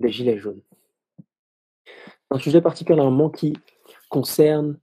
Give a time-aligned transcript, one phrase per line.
[0.00, 0.62] des Gilets jaunes.
[2.30, 3.54] Un sujet particulièrement qui
[4.08, 4.78] concerne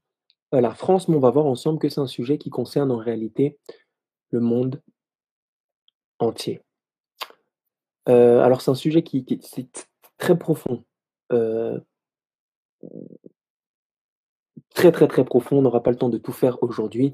[0.54, 2.98] euh, la France, mais on va voir ensemble que c'est un sujet qui concerne en
[2.98, 3.58] réalité
[4.32, 4.82] le monde
[6.20, 6.62] entier.
[8.10, 10.84] Euh, alors c'est un sujet qui, est très profond.
[11.32, 11.80] Euh,
[14.74, 15.58] très très très profond.
[15.58, 17.12] On n'aura pas le temps de tout faire aujourd'hui.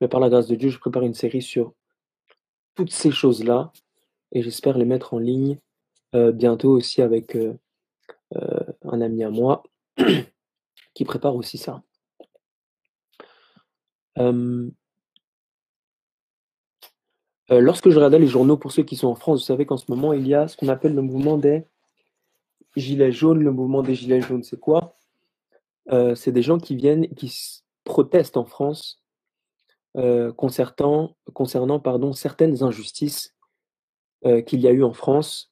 [0.00, 1.74] Mais par la grâce de Dieu, je prépare une série sur
[2.74, 3.72] toutes ces choses-là.
[4.32, 5.58] Et j'espère les mettre en ligne
[6.14, 7.36] bientôt aussi avec
[8.34, 9.62] un ami à moi
[10.94, 11.82] qui prépare aussi ça.
[17.50, 19.84] lorsque je regardais les journaux, pour ceux qui sont en France, vous savez qu'en ce
[19.88, 21.66] moment, il y a ce qu'on appelle le mouvement des
[22.76, 23.42] gilets jaunes.
[23.42, 24.96] Le mouvement des gilets jaunes, c'est quoi?
[26.14, 29.02] C'est des gens qui viennent, qui protestent en France
[30.36, 31.16] concernant,
[32.14, 33.34] certaines injustices
[34.46, 35.50] qu'il y a eu en France.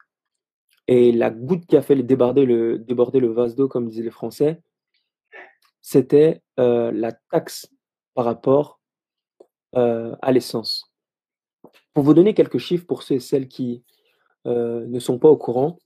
[0.88, 4.60] Et la goutte qui a fait déborder le, vase d'eau, comme disaient les Français,
[5.80, 7.68] c'était la taxe
[8.14, 8.80] par rapport
[9.72, 10.92] à l'essence.
[11.94, 13.84] Pour vous donner quelques chiffres pour ceux et celles qui
[14.44, 15.78] ne sont pas au courant,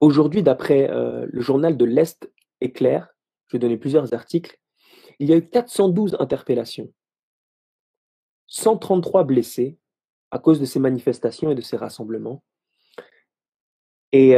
[0.00, 3.08] aujourd'hui, d'après le journal de l'Est éclair,
[3.48, 4.58] je vais donner plusieurs articles,
[5.18, 6.92] il y a eu 412 interpellations,
[8.48, 9.78] 133 blessés
[10.30, 12.42] à cause de ces manifestations et de ces rassemblements.
[14.14, 14.34] Et,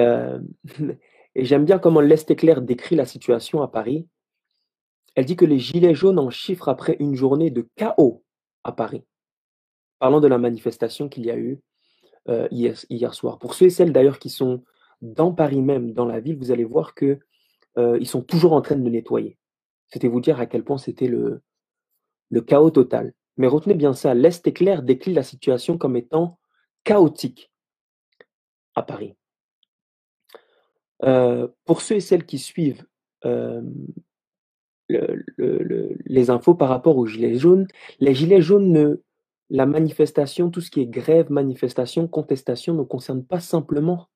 [1.34, 4.08] et j'aime bien comment l'Est éclair décrit la situation à Paris.
[5.14, 8.24] Elle dit que les Gilets jaunes en chiffrent après une journée de chaos
[8.64, 9.04] à Paris.
[9.98, 11.60] Parlons de la manifestation qu'il y a eu
[12.50, 13.38] hier, soir.
[13.38, 14.64] Pour ceux et celles d'ailleurs qui sont
[15.02, 17.20] dans Paris même, dans la ville, vous allez voir que
[17.76, 19.36] ils sont toujours en train de nettoyer.
[19.88, 21.42] C'était vous dire à quel point c'était le,
[22.30, 23.12] le chaos total.
[23.36, 26.38] Mais retenez bien ça, l'Est éclair décrit la situation comme étant
[26.84, 27.52] chaotique
[28.74, 29.14] à Paris.
[31.00, 32.84] Pour ceux et celles qui suivent
[34.88, 37.66] les infos par rapport aux gilets jaunes.
[38.00, 39.02] Les gilets jaunes, ne,
[39.50, 44.08] la manifestation, tout ce qui est grève, manifestation, contestation ne concerne pas simplement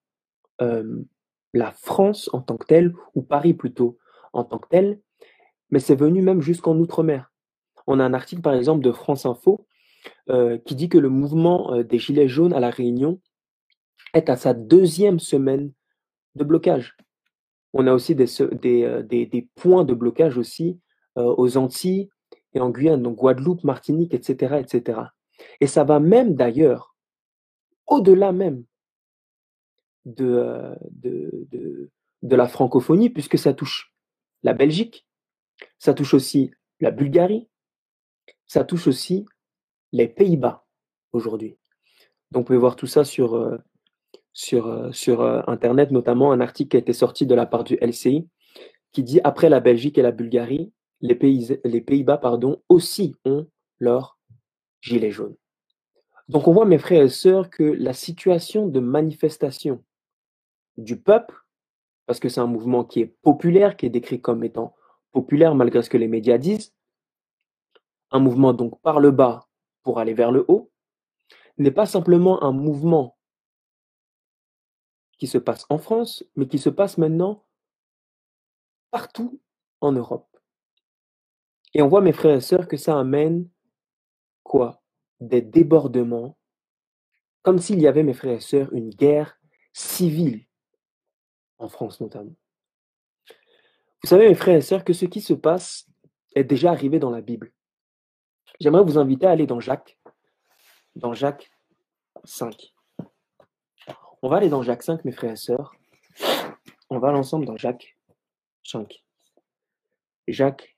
[0.59, 3.97] la France en tant que telle, ou Paris plutôt
[4.33, 5.01] en tant que telle,
[5.69, 7.31] mais c'est venu même jusqu'en Outre-mer.
[7.87, 9.67] On a un article par exemple de France Info
[10.65, 13.19] qui dit que le mouvement des gilets jaunes à La Réunion
[14.13, 15.73] est à sa deuxième semaine
[16.35, 16.97] de blocage.
[17.73, 20.79] On a aussi des, des, des, points de blocage aussi
[21.15, 22.09] aux Antilles
[22.53, 24.99] et en Guyane, donc Guadeloupe, Martinique, etc., etc.
[25.59, 26.95] Et ça va même d'ailleurs
[27.87, 28.63] au-delà même
[30.05, 31.89] de, de, de,
[32.21, 33.93] de, la francophonie, puisque ça touche
[34.43, 35.07] la Belgique,
[35.77, 37.47] ça touche aussi la Bulgarie,
[38.47, 39.25] ça touche aussi
[39.91, 40.65] les Pays-Bas
[41.11, 41.57] aujourd'hui.
[42.31, 43.59] Donc vous pouvez voir tout ça sur,
[44.33, 48.27] sur, sur Internet, notamment un article qui a été sorti de la part du LCI,
[48.91, 50.71] qui dit après la Belgique et la Bulgarie,
[51.01, 53.47] les, pays, les Pays-Bas pardon, aussi ont
[53.79, 54.17] leur
[54.81, 55.35] gilet jaune.
[56.29, 59.83] Donc on voit, mes frères et sœurs, que la situation de manifestation
[60.77, 61.35] du peuple,
[62.05, 64.75] parce que c'est un mouvement qui est populaire, qui est décrit comme étant
[65.11, 66.73] populaire malgré ce que les médias disent,
[68.11, 69.47] un mouvement donc par le bas
[69.83, 70.71] pour aller vers le haut,
[71.57, 73.17] n'est pas simplement un mouvement
[75.21, 77.45] qui se passe en France, mais qui se passe maintenant
[78.89, 79.39] partout
[79.79, 80.35] en Europe.
[81.75, 83.47] Et on voit, mes frères et sœurs, que ça amène
[84.41, 84.81] quoi?
[85.19, 86.39] Des débordements,
[87.43, 89.39] comme s'il y avait, mes frères et sœurs, une guerre
[89.73, 90.47] civile
[91.59, 92.33] en France notamment.
[94.01, 95.87] Vous savez, mes frères et sœurs, que ce qui se passe
[96.33, 97.53] est déjà arrivé dans la Bible.
[98.59, 99.99] J'aimerais vous inviter à aller dans Jacques,
[100.95, 101.51] dans Jacques
[102.23, 102.73] 5.
[104.21, 105.75] On va aller dans Jacques 5, mes frères et sœurs.
[106.89, 107.97] On va aller ensemble dans Jacques
[108.63, 109.03] 5.
[110.27, 110.77] Jacques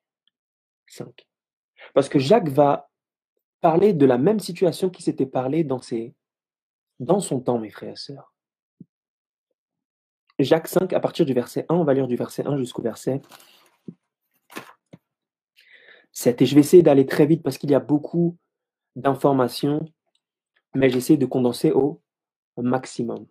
[0.87, 1.27] 5.
[1.93, 2.89] Parce que Jacques va
[3.59, 5.81] parler de la même situation qui s'était parlé dans,
[6.99, 8.33] dans son temps, mes frères et sœurs.
[10.39, 13.21] Jacques 5, à partir du verset 1, on va lire du verset 1 jusqu'au verset
[16.13, 16.41] 7.
[16.41, 18.37] Et je vais essayer d'aller très vite parce qu'il y a beaucoup
[18.95, 19.85] d'informations,
[20.75, 22.01] mais j'essaie de condenser au
[22.61, 23.25] maximum.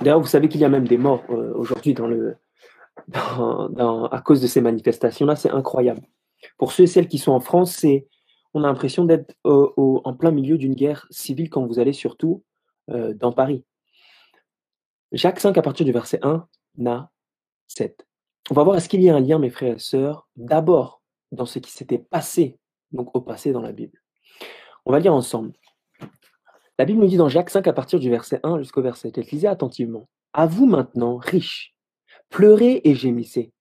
[0.00, 2.36] D'ailleurs, vous savez qu'il y a même des morts euh, aujourd'hui dans le,
[3.14, 5.36] à cause de ces manifestations-là.
[5.36, 6.02] C'est incroyable.
[6.56, 8.06] Pour ceux et celles qui sont en France, c'est,
[8.54, 12.44] on a l'impression d'être en plein milieu d'une guerre civile quand vous allez surtout
[12.90, 13.64] euh, dans Paris.
[15.12, 16.46] Jacques 5, à partir du verset 1,
[16.76, 17.10] na
[17.66, 18.06] 7.
[18.50, 21.02] On va voir est-ce qu'il y a un lien, mes frères et sœurs, d'abord
[21.32, 22.58] dans ce qui s'était passé,
[22.92, 24.02] donc au passé dans la Bible.
[24.86, 25.52] On va lire ensemble.
[26.78, 29.32] La Bible nous dit dans Jacques 5 à partir du verset 1 jusqu'au verset 7,
[29.32, 30.08] lisez attentivement.
[30.32, 31.74] À vous maintenant, riches,
[32.28, 33.52] pleurez et gémissez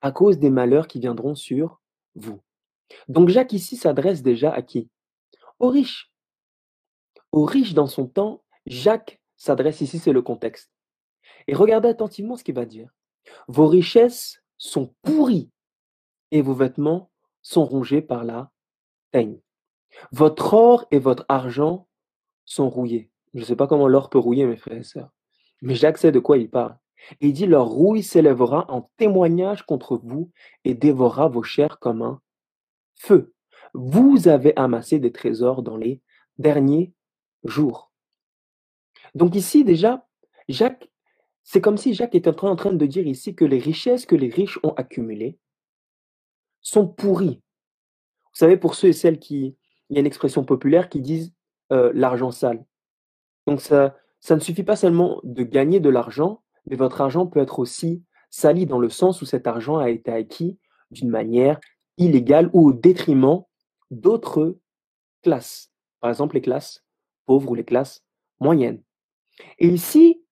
[0.00, 1.82] à cause des malheurs qui viendront sur
[2.14, 2.40] vous.
[3.08, 4.88] Donc Jacques ici s'adresse déjà à qui?
[5.58, 6.10] Aux riches.
[7.30, 10.72] Aux riches dans son temps, Jacques s'adresse ici, c'est le contexte.
[11.48, 12.90] Et regardez attentivement ce qu'il va dire.
[13.48, 15.50] Vos richesses sont pourries
[16.30, 17.10] et vos vêtements
[17.42, 18.50] sont rongés par la
[19.10, 19.38] teigne.
[20.10, 21.86] Votre or et votre argent
[22.44, 23.10] sont rouillés.
[23.34, 25.10] Je ne sais pas comment l'or peut rouiller, mes frères et sœurs,
[25.62, 26.76] mais Jacques sait de quoi il parle.
[27.20, 30.30] Il dit, leur rouille s'élèvera en témoignage contre vous
[30.64, 32.20] et dévorera vos chairs comme un
[32.94, 33.34] feu.
[33.74, 36.00] Vous avez amassé des trésors dans les
[36.38, 36.92] derniers
[37.44, 37.90] jours.
[39.14, 40.06] Donc ici déjà,
[40.48, 40.90] Jacques,
[41.42, 44.28] c'est comme si Jacques était en train de dire ici que les richesses que les
[44.28, 45.38] riches ont accumulées
[46.60, 47.42] sont pourries.
[48.32, 49.56] Vous savez, pour ceux et celles qui,
[49.90, 51.34] il y a une expression populaire qui disent
[51.72, 52.64] euh, l'argent sale.
[53.46, 57.40] Donc ça, ça ne suffit pas seulement de gagner de l'argent, mais votre argent peut
[57.40, 60.58] être aussi sali dans le sens où cet argent a été acquis
[60.90, 61.58] d'une manière
[61.96, 63.42] illégale ou au détriment
[63.90, 64.58] d'autres
[65.22, 65.72] classes.
[66.00, 66.84] Par exemple, les classes
[67.24, 68.04] pauvres ou les classes
[68.38, 68.82] moyennes.
[69.58, 70.22] Et ici,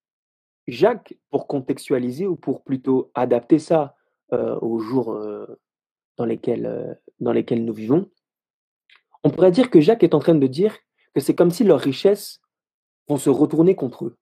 [0.67, 3.97] Jacques, pour contextualiser ou pour plutôt adapter ça
[4.33, 5.47] euh, aux jours euh,
[6.19, 8.11] dans, lesquels, dans lesquels nous vivons,
[9.25, 10.77] on pourrait dire que Jacques est en train de dire
[11.15, 12.41] que c'est comme si leurs richesses
[13.09, 14.17] vont se retourner contre eux.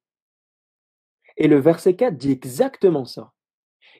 [1.36, 3.32] Et le verset 4 dit exactement ça.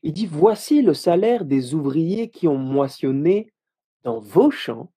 [0.03, 3.53] Il dit, voici le salaire des ouvriers qui ont moissonné
[4.03, 4.93] dans vos champs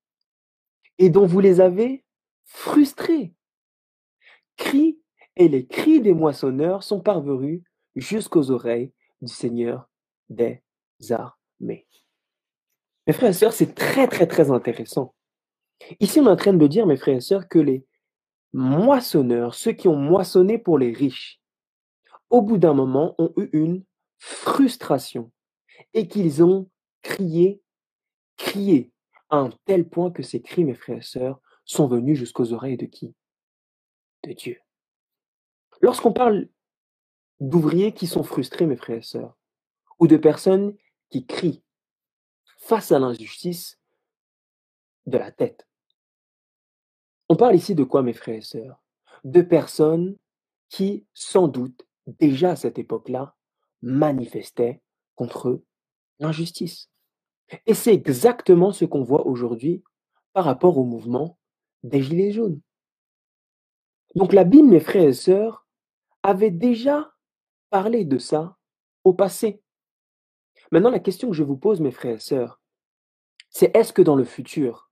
[0.98, 2.04] et dont vous les avez
[2.46, 3.34] frustrés.
[4.58, 5.00] Cris
[5.36, 7.64] et les cris des moissonneurs sont parvenus
[7.96, 8.92] jusqu'aux oreilles
[9.22, 9.90] du Seigneur
[10.30, 10.62] des
[11.10, 11.88] armées.
[13.08, 15.16] Mes frères et sœurs, c'est très très très intéressant.
[16.00, 17.86] Ici, on est en train de dire, mes frères et sœurs, que les
[18.54, 21.42] moissonneurs, ceux qui ont moissonné pour les riches,
[22.30, 23.84] au bout d'un moment, ont eu une
[24.20, 25.32] frustration
[25.94, 26.70] et qu'ils ont
[27.02, 27.62] crié,
[28.38, 28.92] crié,
[29.30, 32.78] à un tel point que ces cris, mes frères et sœurs, sont venus jusqu'aux oreilles
[32.78, 33.16] de qui?
[34.24, 34.60] De Dieu.
[35.82, 36.48] Lorsqu'on parle
[37.40, 39.36] d'ouvriers qui sont frustrés, mes frères et sœurs,
[40.00, 40.76] ou de personnes
[41.10, 41.64] qui crient
[42.58, 43.80] face à l'injustice
[45.08, 45.68] de la tête,
[47.32, 48.84] on parle ici de quoi, mes frères et sœurs?
[49.24, 50.18] De personnes
[50.68, 53.38] qui, sans doute, déjà à cette époque-là,
[53.82, 54.82] manifestaient
[55.16, 55.62] contre
[56.20, 56.90] l'injustice.
[57.66, 59.82] Et c'est exactement ce qu'on voit aujourd'hui
[60.34, 61.38] par rapport au mouvement
[61.84, 62.60] des Gilets jaunes.
[64.16, 65.66] Donc la Bible, mes frères et sœurs,
[66.24, 67.14] avait déjà
[67.70, 68.58] parlé de ça
[69.06, 69.62] au passé.
[70.70, 72.60] Maintenant, la question que je vous pose, mes frères et sœurs,
[73.50, 74.92] c'est est-ce que dans le futur,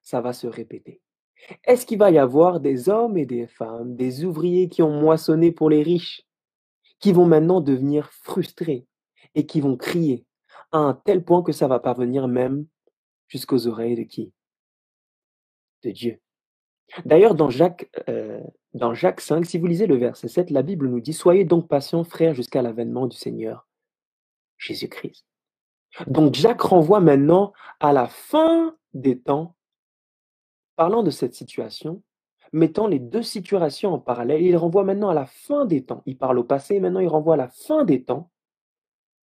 [0.00, 1.02] ça va se répéter?
[1.64, 5.52] Est-ce qu'il va y avoir des hommes et des femmes, des ouvriers qui ont moissonné
[5.52, 6.22] pour les riches,
[6.98, 8.86] qui vont maintenant devenir frustrés
[9.34, 10.24] et qui vont crier
[10.72, 12.66] à un tel point que ça va parvenir même
[13.28, 14.32] jusqu'aux oreilles de qui?
[15.82, 16.20] De Dieu.
[17.04, 18.40] D'ailleurs, dans Jacques, euh,
[18.74, 21.68] dans Jacques 5, si vous lisez le verset 7, la Bible nous dit Soyez donc
[21.68, 23.66] patients, frères, jusqu'à l'avènement du Seigneur
[24.58, 25.24] Jésus-Christ.
[26.06, 29.56] Donc Jacques renvoie maintenant à la fin des temps,
[30.80, 32.02] parlant de cette situation,
[32.54, 34.40] mettant les deux situations en parallèle.
[34.40, 36.02] Il renvoie maintenant à la fin des temps.
[36.06, 38.30] Il parle au passé, maintenant il renvoie à la fin des temps,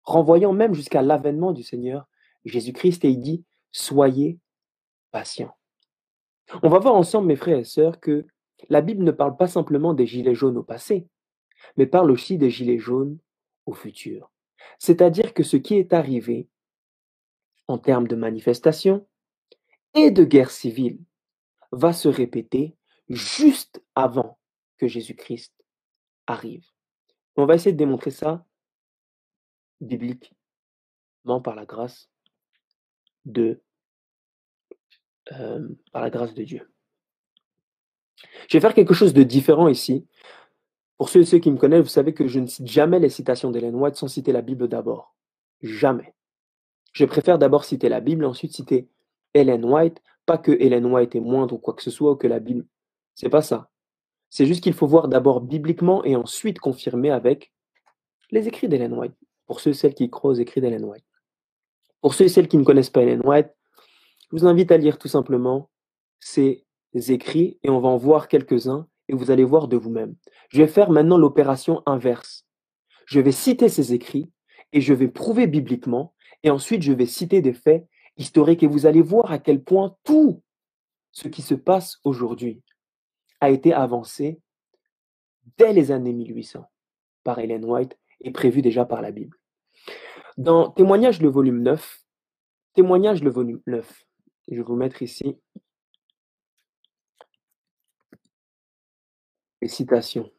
[0.04, 2.08] renvoyant même jusqu'à l'avènement du Seigneur
[2.44, 4.38] Jésus-Christ, et il dit, soyez
[5.12, 5.56] patients.
[6.62, 8.26] On va voir ensemble, mes frères et sœurs, que
[8.68, 11.06] la Bible ne parle pas simplement des gilets jaunes au passé,
[11.78, 13.16] mais parle aussi des gilets jaunes
[13.64, 14.30] au futur.
[14.78, 16.48] C'est-à-dire que ce qui est arrivé
[17.66, 19.06] en termes de manifestation
[19.94, 20.98] et de guerre civile
[21.76, 22.74] va se répéter
[23.08, 24.38] juste avant
[24.78, 25.52] que Jésus-Christ
[26.26, 26.66] arrive.
[27.36, 28.44] On va essayer de démontrer ça
[29.80, 32.08] bibliquement par la grâce
[33.24, 33.60] de,
[35.32, 36.72] euh, par la grâce de Dieu.
[38.48, 40.06] Je vais faire quelque chose de différent ici.
[40.96, 43.10] Pour ceux et ceux qui me connaissent, vous savez que je ne cite jamais les
[43.10, 45.14] citations d'Hélène White sans citer la Bible d'abord.
[45.60, 46.14] Jamais.
[46.92, 48.88] Je préfère d'abord citer la Bible, ensuite citer
[49.34, 50.02] Hélène White.
[50.26, 52.66] Pas que Hélène White est moindre ou quoi que ce soit, ou que la Bible
[53.16, 53.70] c'est pas ça.
[54.28, 57.52] C'est juste qu'il faut voir d'abord bibliquement et ensuite confirmer avec
[58.30, 59.14] les écrits d'Ellen White.
[59.46, 61.04] Pour ceux et celles qui croient aux écrits d'Ellen White.
[62.02, 63.48] Pour ceux et celles qui ne connaissent pas Ellen White,
[64.30, 65.70] je vous invite à lire tout simplement
[66.20, 70.14] ces écrits et on va en voir quelques-uns et vous allez voir de vous-même.
[70.50, 72.44] Je vais faire maintenant l'opération inverse.
[73.06, 74.30] Je vais citer ces écrits
[74.72, 78.86] et je vais prouver bibliquement et ensuite je vais citer des faits historiques et vous
[78.86, 80.42] allez voir à quel point tout
[81.12, 82.62] ce qui se passe aujourd'hui
[83.40, 84.40] a été avancée
[85.58, 86.64] dès les années 1800
[87.24, 89.36] par Ellen White et prévue déjà par la Bible.
[90.36, 92.04] Dans Témoignage le volume 9,
[92.74, 94.04] Témoignage le volume 9,
[94.48, 95.38] je vais vous mettre ici
[99.62, 100.30] les citations.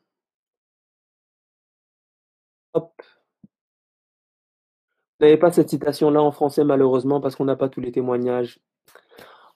[2.74, 3.02] Hop.
[5.20, 8.60] Vous n'avez pas cette citation-là en français malheureusement parce qu'on n'a pas tous les témoignages.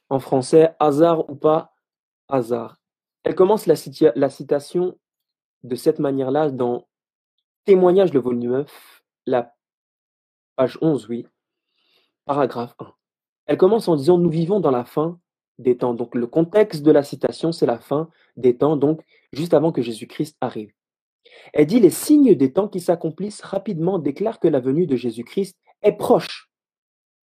[0.10, 1.74] En français, hasard ou pas
[2.28, 2.78] hasard.
[3.24, 3.76] Elle commence la,
[4.16, 4.98] la citation
[5.64, 6.88] de cette manière-là dans
[7.66, 9.54] Témoignage le volume 9, la
[10.56, 11.28] page 11, oui,
[12.26, 12.92] paragraphe 1.
[13.46, 15.20] Elle commence en disant Nous vivons dans la fin
[15.60, 15.94] des temps.
[15.94, 19.02] Donc le contexte de la citation, c'est la fin des temps, donc
[19.32, 20.74] juste avant que Jésus-Christ arrive.
[21.54, 25.58] Elle dit Les signes des temps qui s'accomplissent rapidement déclarent que la venue de Jésus-Christ
[25.82, 26.50] est proche.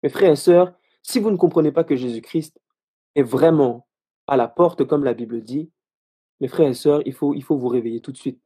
[0.03, 2.59] Mes frères et sœurs, si vous ne comprenez pas que Jésus-Christ
[3.15, 3.87] est vraiment
[4.27, 5.71] à la porte, comme la Bible dit,
[6.41, 8.41] mes frères et sœurs, il faut, vous réveiller tout de suite.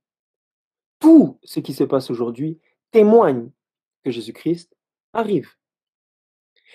[1.01, 3.51] Tout ce qui se passe aujourd'hui témoigne
[4.05, 4.75] que Jésus-Christ
[5.13, 5.51] arrive.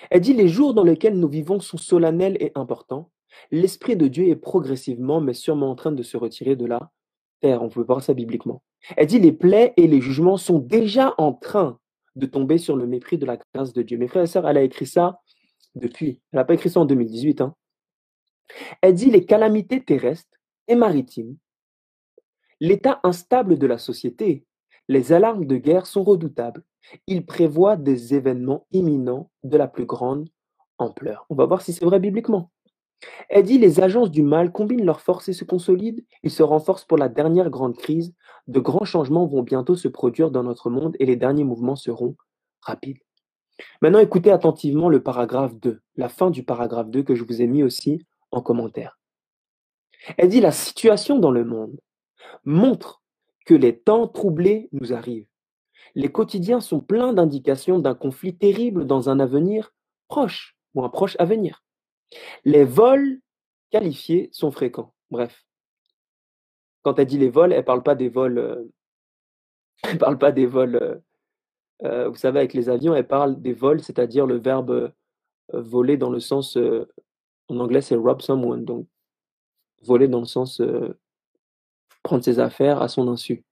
[0.09, 3.11] Elle dit les jours dans lesquels nous vivons sont solennels et importants.
[3.51, 6.91] L'Esprit de Dieu est progressivement, mais sûrement en train de se retirer de la
[7.43, 8.63] On peut voir ça bibliquement.
[8.95, 11.77] Elle dit les plaies et les jugements sont déjà en train
[12.15, 13.97] de tomber sur le mépris de la grâce de Dieu.
[13.97, 15.19] Mes frères et sœurs, elle a écrit ça
[15.75, 16.21] depuis.
[16.31, 17.41] Elle n'a pas écrit ça en 2018.
[17.41, 17.55] Hein.
[18.81, 21.35] Elle dit les calamités terrestres et maritimes,
[22.59, 24.45] l'état instable de la société,
[24.87, 26.63] les alarmes de guerre sont redoutables.
[27.07, 30.29] Il prévoit des événements imminents de la plus grande
[30.77, 31.25] ampleur.
[31.29, 32.52] On va voir si c'est vrai bibliquement.
[33.29, 36.01] Elle dit les agences du mal combinent leurs forces et se consolident.
[36.23, 38.13] Ils se renforcent pour la dernière grande crise.
[38.47, 42.15] De grands changements vont bientôt se produire dans notre monde et les derniers mouvements seront
[42.61, 42.99] rapides.
[43.81, 47.47] Maintenant, écoutez attentivement le paragraphe 2, la fin du paragraphe 2 que je vous ai
[47.47, 48.99] mis aussi en commentaire.
[50.17, 51.79] Elle dit la situation dans le monde
[52.45, 53.01] montre
[53.45, 55.27] que les temps troublés nous arrivent.
[55.95, 59.73] Les quotidiens sont pleins d'indications d'un conflit terrible dans un avenir
[60.07, 61.62] proche ou un proche avenir.
[62.45, 63.19] Les vols
[63.71, 64.93] qualifiés sont fréquents.
[65.11, 65.45] Bref,
[66.83, 68.37] quand elle dit les vols, elle parle pas des vols.
[68.37, 68.63] Euh,
[69.83, 70.75] elle parle pas des vols.
[70.75, 70.97] Euh,
[71.83, 74.93] euh, vous savez, avec les avions, elle parle des vols, c'est-à-dire le verbe
[75.51, 76.57] voler dans le sens.
[77.49, 78.87] en anglais, c'est rob someone, donc
[79.83, 80.61] voler dans le sens
[82.03, 83.43] prendre ses affaires à son insu.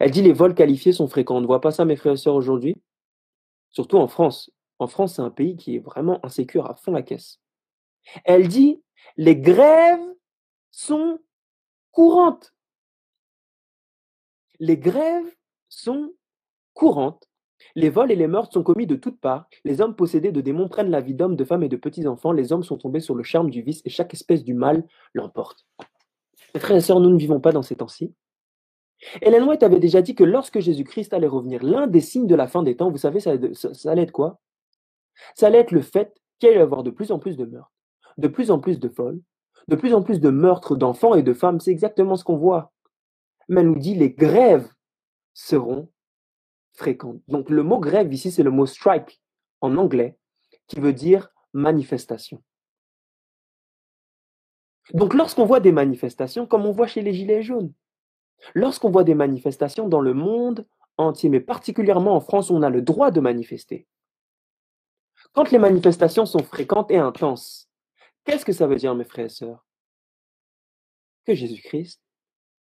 [0.00, 1.36] Elle dit les vols qualifiés sont fréquents.
[1.36, 2.76] On ne voit pas ça, mes frères et sœurs, aujourd'hui.
[3.70, 4.50] Surtout en France.
[4.78, 7.40] En France, c'est un pays qui est vraiment insécure à fond la caisse.
[8.24, 8.82] Elle dit
[9.16, 10.14] les grèves
[10.70, 11.18] sont
[11.90, 12.54] courantes.
[14.60, 15.34] Les grèves
[15.68, 16.12] sont
[16.74, 17.28] courantes.
[17.74, 19.48] Les vols et les meurtres sont commis de toutes parts.
[19.64, 22.32] Les hommes possédés de démons prennent la vie d'hommes, de femmes et de petits-enfants.
[22.32, 25.66] Les hommes sont tombés sur le charme du vice et chaque espèce du mal l'emporte.
[26.54, 28.14] Mes frères et sœurs, nous ne vivons pas dans ces temps-ci.
[29.22, 32.48] Hélène White avait déjà dit que lorsque Jésus-Christ allait revenir, l'un des signes de la
[32.48, 33.32] fin des temps, vous savez, ça,
[33.84, 34.40] allait être quoi?
[35.34, 37.70] Ça allait être le fait qu'il allait y avoir de plus en plus de meurtres,
[38.18, 39.20] de plus en plus de vols,
[39.68, 41.60] de plus en plus de meurtres d'enfants et de femmes.
[41.60, 42.72] C'est exactement ce qu'on voit.
[43.48, 44.68] Mais elle nous dit les grèves
[45.32, 45.88] seront
[46.72, 47.22] fréquentes.
[47.28, 49.20] Donc le mot grève ici, c'est le mot strike
[49.60, 50.18] en anglais,
[50.66, 52.42] qui veut dire manifestation.
[54.94, 57.72] Donc lorsqu'on voit des manifestations, comme on voit chez les Gilets jaunes,
[58.54, 62.82] lorsqu'on voit des manifestations dans le monde entier, mais particulièrement en France, on a le
[62.82, 63.86] droit de manifester.
[65.32, 67.67] Quand les manifestations sont fréquentes et intenses,
[68.28, 69.64] qu'est-ce que ça veut dire, mes frères et sœurs?
[71.24, 72.02] Que Jésus-Christ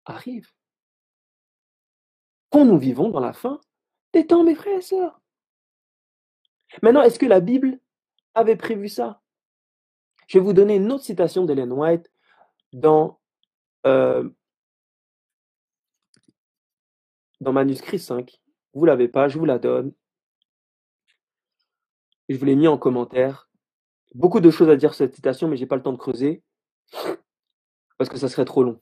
[0.05, 0.49] arrive.
[2.51, 3.61] Qu'on nous vivons dans la fin
[4.13, 5.21] des temps, mes frères et sœurs.
[6.83, 7.81] Maintenant, est-ce que la Bible
[8.35, 9.21] avait prévu ça?
[10.29, 12.11] Je vais vous donner une autre citation d'Hélène White
[12.73, 13.21] dans,
[13.87, 14.29] euh,
[17.41, 18.41] dans manuscrit 5.
[18.73, 19.93] Vous ne l'avez pas, je vous la donne.
[22.29, 23.49] Je vous l'ai mis en commentaire.
[24.17, 25.99] Beaucoup de choses à dire sur cette citation, mais je n'ai pas le temps de
[25.99, 26.43] creuser
[27.99, 28.81] parce que ça serait trop long.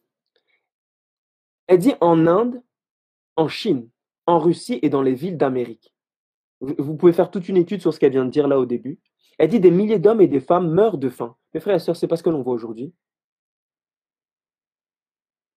[1.67, 2.63] Elle dit en Inde,
[3.35, 3.91] en Chine,
[4.27, 5.93] en Russie et dans les villes d'Amérique.
[6.61, 9.01] Vous pouvez faire toute une étude sur ce qu'elle vient de dire là au début.
[9.37, 11.35] Elle dit des milliers d'hommes et des femmes meurent de faim.
[11.53, 12.95] Mes frères et sœurs, c'est pas ce que l'on voit aujourd'hui.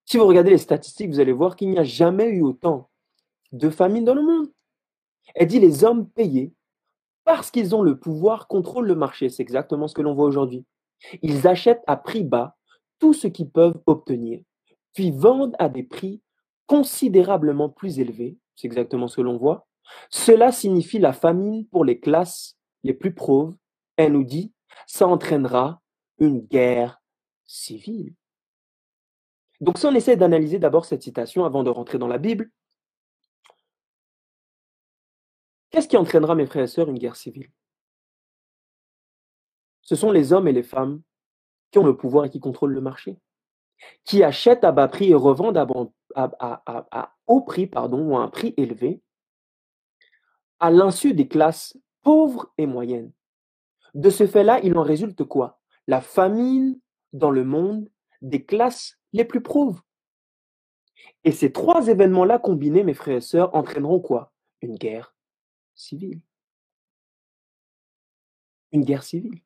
[0.05, 2.89] Si vous regardez les statistiques, vous allez voir qu'il n'y a jamais eu autant
[3.51, 4.51] de famines dans le monde.
[5.35, 6.51] Elle dit les hommes payés,
[7.27, 9.27] parce qu'ils ont le pouvoir, contrôlent le marché.
[9.27, 10.65] C'est exactement ce que l'on voit aujourd'hui.
[11.21, 12.55] Ils achètent à prix bas
[12.99, 14.39] tout ce qu'ils peuvent obtenir,
[14.93, 16.21] puis vendent à des prix
[16.67, 18.37] considérablement plus élevés.
[18.55, 19.67] C'est exactement ce que l'on voit.
[20.09, 22.55] Cela signifie la famine pour les classes
[22.85, 23.55] les plus pauvres.
[23.97, 24.53] Elle nous dit,
[24.85, 25.81] ça entraînera
[26.19, 27.01] une guerre
[27.45, 28.15] civile.
[29.59, 32.49] Donc si on essaie d'analyser d'abord cette citation avant de rentrer dans la Bible,
[35.71, 37.51] qu'est-ce qui entraînera, mes frères et sœurs, une guerre civile?
[39.81, 41.01] Ce sont les hommes et les femmes
[41.71, 43.17] qui ont le pouvoir et qui contrôlent le marché,
[44.03, 48.53] qui achètent à bas prix et revendent à, haut prix pardon, ou à un prix
[48.57, 49.01] élevé,
[50.59, 53.11] à l'insu des classes pauvres et moyennes.
[53.93, 55.59] De ce fait-là, il en résulte quoi?
[55.87, 56.79] La famine
[57.13, 57.89] dans le monde
[58.21, 59.83] des classes les plus pauvres.
[61.23, 64.33] Et ces trois événements-là combinés, mes frères et sœurs, entraîneront quoi?
[64.61, 65.16] Une guerre
[65.77, 66.19] civile.
[68.71, 69.41] Une guerre civile.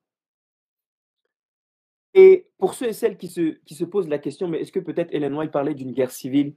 [2.13, 5.35] Et pour ceux et celles qui se, posent la question, mais est-ce que peut-être Hélène
[5.35, 6.55] White parlait d'une guerre civile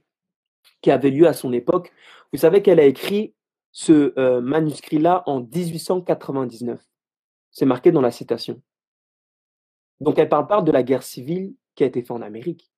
[0.81, 1.93] qui avait lieu à son époque?
[2.33, 3.33] Vous savez qu'elle a écrit
[3.71, 6.81] ce euh, manuscrit-là en 1899.
[7.51, 8.61] C'est marqué dans la citation.
[10.01, 12.69] Donc elle parle de la guerre civile qui a été faite en Amérique.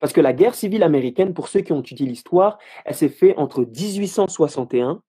[0.00, 3.38] Parce que la guerre civile américaine, pour ceux qui ont étudié l'histoire, elle s'est faite
[3.38, 5.02] entre 1861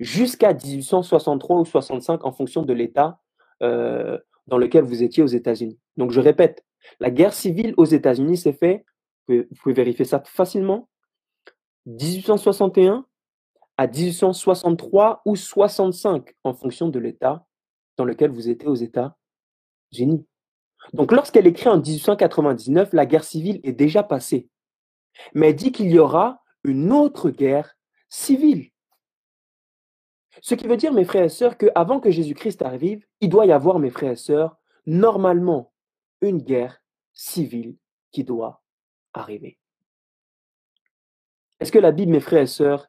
[0.00, 3.18] jusqu'à 1863 ou 65 en fonction de l'État
[3.62, 5.78] euh, dans lequel vous étiez aux États-Unis.
[5.96, 6.64] Donc je répète,
[7.00, 8.84] la guerre civile aux États-Unis s'est faite,
[9.28, 10.88] vous pouvez vérifier ça facilement,
[11.86, 13.06] 1861
[13.76, 17.46] à 1863 ou 65 en fonction de l'État
[17.96, 20.26] dans lequel vous étiez aux États-Unis.
[20.92, 24.48] Donc lorsqu'elle écrit en 1899, la guerre civile est déjà passée.
[25.34, 27.76] Mais elle dit qu'il y aura une autre guerre
[28.08, 28.70] civile.
[30.42, 33.52] Ce qui veut dire, mes frères et sœurs, qu'avant que Jésus-Christ arrive, il doit y
[33.52, 35.72] avoir, mes frères et sœurs, normalement,
[36.20, 37.76] une guerre civile
[38.12, 38.62] qui doit
[39.12, 39.58] arriver.
[41.60, 42.88] Est-ce que la Bible, mes frères et sœurs,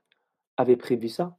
[0.58, 1.38] avait prévu ça?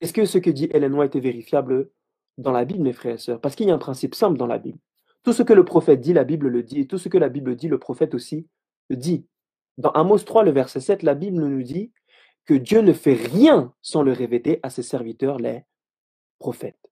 [0.00, 1.90] Est-ce que ce que dit Hélène White est vérifiable
[2.38, 3.40] dans la Bible, mes frères et sœurs?
[3.40, 4.78] Parce qu'il y a un principe simple dans la Bible.
[5.22, 7.28] Tout ce que le prophète dit, la Bible le dit, et tout ce que la
[7.28, 8.46] Bible dit, le prophète aussi
[8.88, 9.26] le dit.
[9.78, 11.92] Dans Amos 3, le verset 7, la Bible nous dit
[12.46, 15.64] que Dieu ne fait rien sans le révéler à ses serviteurs, les
[16.38, 16.90] prophètes.